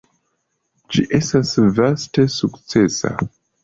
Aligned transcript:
Ĝi 0.95 1.05
estas 1.19 1.53
vaste 1.79 2.29
sukcesa. 2.41 3.19